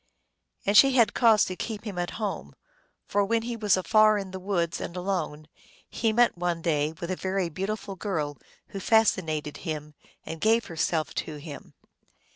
[0.65, 2.55] And she had cause to keep him at home,
[3.05, 5.47] for, when he was afar in the woods, and alone,
[5.87, 9.93] he met one day with a very beautiful girl, who fascinated him,
[10.25, 11.75] and gave herself to him.